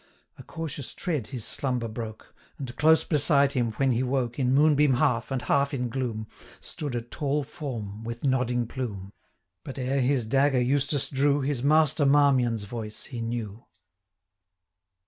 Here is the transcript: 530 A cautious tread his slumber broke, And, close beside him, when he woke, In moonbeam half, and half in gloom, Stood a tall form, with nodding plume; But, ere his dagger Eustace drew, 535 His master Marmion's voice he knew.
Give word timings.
530 0.37 0.43
A 0.43 0.45
cautious 0.51 0.93
tread 0.95 1.27
his 1.27 1.45
slumber 1.45 1.87
broke, 1.87 2.33
And, 2.57 2.75
close 2.75 3.03
beside 3.03 3.51
him, 3.51 3.73
when 3.73 3.91
he 3.91 4.01
woke, 4.01 4.39
In 4.39 4.51
moonbeam 4.51 4.95
half, 4.95 5.29
and 5.29 5.43
half 5.43 5.75
in 5.75 5.89
gloom, 5.89 6.25
Stood 6.59 6.95
a 6.95 7.03
tall 7.03 7.43
form, 7.43 8.03
with 8.03 8.23
nodding 8.23 8.65
plume; 8.65 9.13
But, 9.63 9.77
ere 9.77 10.01
his 10.01 10.25
dagger 10.25 10.59
Eustace 10.59 11.07
drew, 11.07 11.41
535 11.43 11.47
His 11.49 11.63
master 11.63 12.05
Marmion's 12.07 12.63
voice 12.63 13.03
he 13.03 13.21
knew. 13.21 13.63